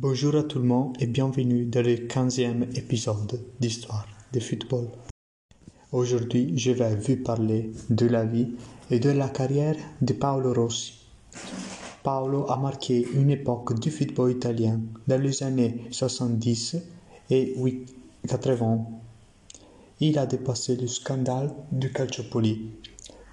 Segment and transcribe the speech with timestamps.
[0.00, 4.86] Bonjour à tout le monde et bienvenue dans le 15e épisode d'Histoire de football.
[5.90, 8.54] Aujourd'hui, je vais vous parler de la vie
[8.92, 11.04] et de la carrière de Paolo Rossi.
[12.04, 16.76] Paolo a marqué une époque du football italien dans les années 70
[17.30, 17.56] et
[18.28, 18.86] 80.
[19.98, 22.70] Il a dépassé le scandale du Calciopoli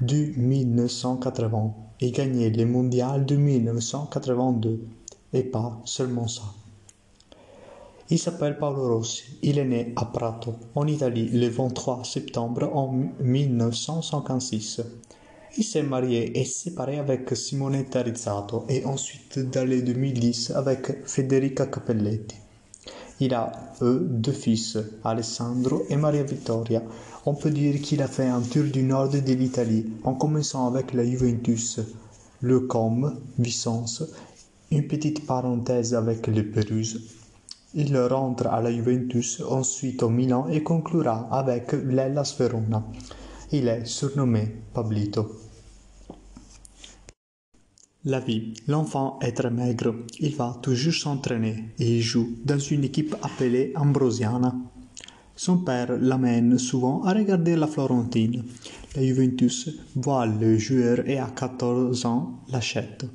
[0.00, 4.86] du 1980 et gagné le mondial de 1982
[5.32, 6.42] et pas seulement ça.
[8.10, 9.22] Il s'appelle Paolo Rossi.
[9.42, 14.82] Il est né à Prato, en Italie, le 23 septembre en 1956.
[15.56, 21.66] Il s'est marié et séparé avec Simonetta Rizzato et ensuite dans les 2010 avec Federica
[21.66, 22.36] Cappelletti.
[23.20, 23.52] Il a,
[23.82, 26.82] eux, deux fils, Alessandro et Maria Vittoria.
[27.24, 30.92] On peut dire qu'il a fait un tour du nord de l'Italie, en commençant avec
[30.92, 31.80] la Juventus,
[32.40, 34.02] le Com, Vicence
[34.72, 37.00] une petite parenthèse avec le Pérouse.
[37.74, 42.82] Il rentre à la Juventus, ensuite au Milan et conclura avec l'Hellas Verona.
[43.50, 45.30] Il est surnommé Pablito.
[48.04, 48.54] La vie.
[48.66, 49.94] L'enfant est très maigre.
[50.20, 54.54] Il va toujours s'entraîner et il joue dans une équipe appelée Ambrosiana.
[55.36, 58.44] Son père l'amène souvent à regarder la Florentine.
[58.96, 63.06] La Juventus voit le joueur et à 14 ans l'achète.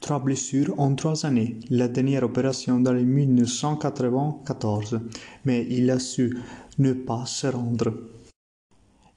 [0.00, 4.98] Trois blessures en trois années, la dernière opération dans les 1994,
[5.44, 6.38] mais il a su
[6.78, 7.92] ne pas se rendre.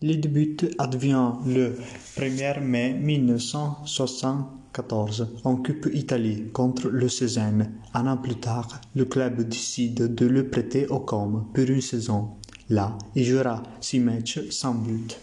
[0.02, 1.78] Le début advient le
[2.18, 7.72] 1er mai 1974 en Coupe Italie contre le Cézanne.
[7.94, 12.32] Un an plus tard, le club décide de le prêter au Com pour une saison.
[12.70, 15.18] Là, il jouera six matchs sans but.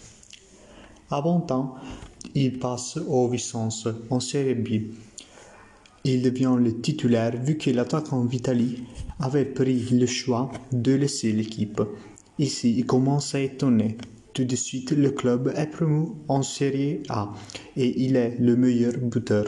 [1.10, 1.74] Bon temps,
[2.34, 4.94] il passe au Vicence en Série B
[6.04, 8.84] il devient le titulaire vu que l'attaquant Vitali
[9.18, 11.82] avait pris le choix de laisser l'équipe.
[12.38, 13.98] Ici, il commence à étonner.
[14.32, 17.32] Tout de suite, le club est promu en Série A
[17.76, 19.46] et il est le meilleur buteur.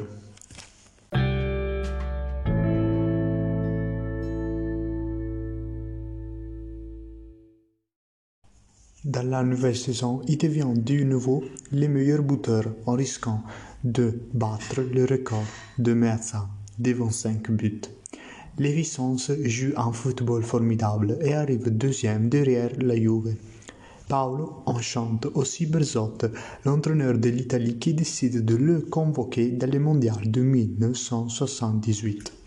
[9.04, 11.42] Dans la nouvelle saison, il devient de nouveau
[11.72, 13.42] le meilleur buteur en risquant
[13.84, 15.44] de battre le record
[15.78, 16.48] de Meazza
[16.78, 17.82] devant 5 buts.
[18.58, 23.36] Vicence joue un football formidable et arrive deuxième derrière la Juve.
[24.08, 26.26] Paolo enchante aussi Berzotte,
[26.64, 32.41] l'entraîneur de l'Italie qui décide de le convoquer dans le mondial de 1978.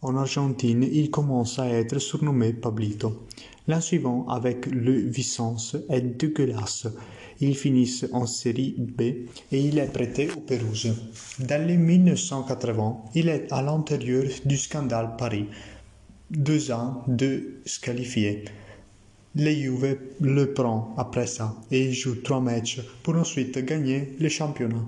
[0.00, 3.26] En Argentine, il commence à être surnommé Pablito.
[3.66, 6.86] L'an suivant, avec le Vicence, est dégueulasse.
[7.40, 9.26] Ils finissent en série B et
[9.60, 10.94] il est prêté au Pérouse.
[11.40, 15.46] Dans les 1980, il est à l'intérieur du scandale Paris.
[16.30, 18.44] Deux ans de qualifier.
[19.34, 24.28] Le Juve le prend après ça et il joue trois matchs pour ensuite gagner le
[24.28, 24.86] championnat.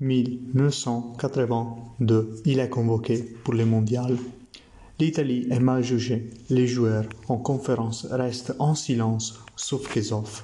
[0.00, 4.16] 1982, il est convoqué pour le mondial.
[4.98, 6.30] L'Italie est mal jugée.
[6.48, 10.42] Les joueurs en conférence restent en silence, sauf Kesov.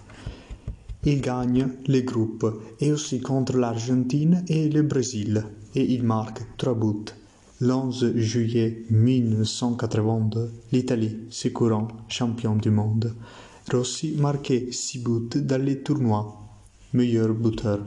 [1.04, 2.46] Il gagne les groupes
[2.80, 5.44] et aussi contre l'Argentine et le Brésil
[5.76, 7.12] et il marque trois buts.
[7.60, 13.14] Le juillet 1982, l'Italie se courant champion du monde.
[13.72, 16.36] Rossi marquait six buts dans les tournois,
[16.92, 17.80] meilleur buteur.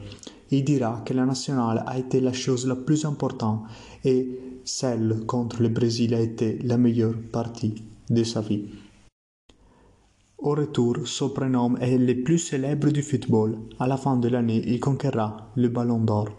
[0.52, 3.64] Il dira que la nationale a été la chose la plus importante
[4.04, 4.28] et
[4.64, 8.66] celle contre le Brésil a été la meilleure partie de sa vie.
[10.38, 13.58] Au retour, son prénom est le plus célèbre du football.
[13.78, 16.30] À la fin de l'année, il conquérera le Ballon d'Or.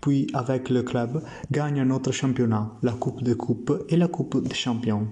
[0.00, 4.42] Puis, avec le club, gagne un autre championnat, la Coupe de Coupes et la Coupe
[4.42, 5.06] des Champions.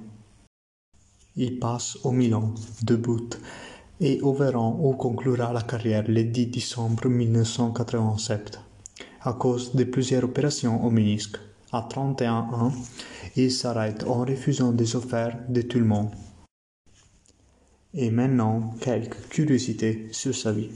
[1.36, 2.52] Il passe au Milan,
[2.82, 3.30] debut,
[4.02, 8.58] et Véran où conclura la carrière le 10 décembre 1987,
[9.22, 11.36] à cause de plusieurs opérations au ménisque.
[11.70, 12.72] À 31 ans,
[13.36, 16.10] il s'arrête en refusant des offres de tout le monde.
[17.94, 20.70] Et maintenant, quelques curiosités sur sa vie.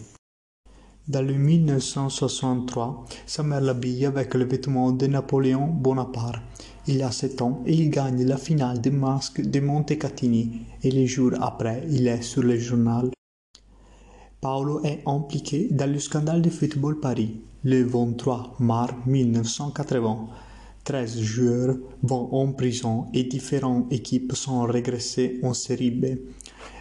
[1.08, 6.43] Dans le 1963, sa mère l'habille avec le vêtement de Napoléon Bonaparte.
[6.87, 11.06] Il a 7 ans et il gagne la finale des masques de Montecatini et les
[11.06, 13.11] jours après, il est sur le journal.
[14.46, 17.40] Paolo est impliqué dans le scandale de football Paris.
[17.64, 20.28] Le 23 mars 1980,
[20.84, 26.04] 13 joueurs vont en prison et différentes équipes sont régressées en série B.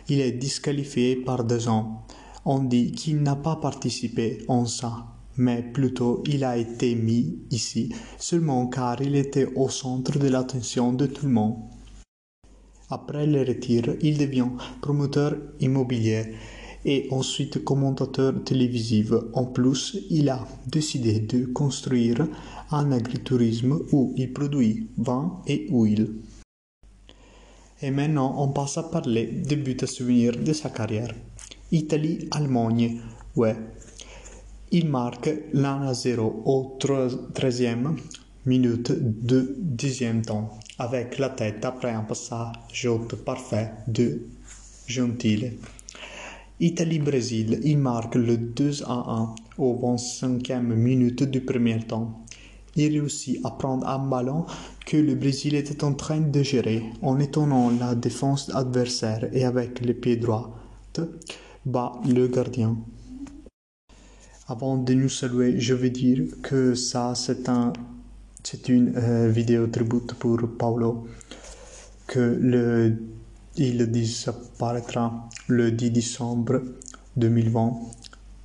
[0.09, 2.03] Il est disqualifié par deux ans.
[2.45, 7.91] On dit qu'il n'a pas participé en ça, mais plutôt il a été mis ici
[8.19, 11.55] seulement car il était au centre de l'attention de tout le monde.
[12.91, 14.51] Après le retire, il devient
[14.81, 16.35] promoteur immobilier
[16.85, 19.11] et ensuite commentateur télévisif.
[19.33, 22.27] En plus, il a décidé de construire
[22.71, 26.13] un agritourisme où il produit vin et huile.
[27.81, 31.13] Et maintenant, on passe à parler des buts à souvenir de sa carrière.
[31.71, 33.01] Italie-Allemagne,
[33.35, 33.55] ouais.
[34.71, 37.95] Il marque l'un à 0 au 13e
[38.45, 42.87] minute de dixième temps, avec la tête après un passage
[43.25, 44.21] parfait de
[44.87, 45.53] Gentile.
[46.59, 52.23] Italie-Brésil, il marque le 2 à 1 au 25e minute du premier temps.
[52.77, 54.45] Il réussit à prendre un ballon
[54.85, 59.85] que le Brésil était en train de gérer en étonnant la défense adversaire et avec
[59.85, 60.57] le pied droit
[61.65, 62.77] bat le gardien.
[64.47, 67.73] Avant de nous saluer, je veux dire que ça c'est un
[68.67, 71.07] une euh, vidéo tribute pour Paolo
[72.07, 72.95] que le
[73.57, 76.61] il disparaîtra le 10 décembre
[77.15, 77.73] 2020.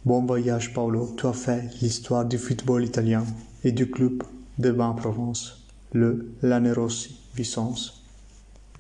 [0.04, 3.24] Bon voyage Paolo, tu as fait l'histoire du football italien
[3.64, 4.22] et du club
[4.58, 7.99] de Bain-Provence, le Lanerossi Vicence.